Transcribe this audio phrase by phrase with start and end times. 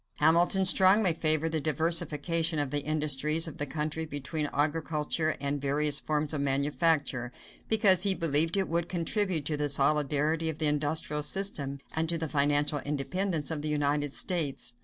[0.15, 5.99] Hamilton strongly favored the diversification of the industries of the country between agriculture and various
[5.99, 7.31] forms of manufacture,
[7.69, 12.17] because he believed it would contribute to the solidity of the industrial system and to
[12.17, 14.73] the financial independence of the United States.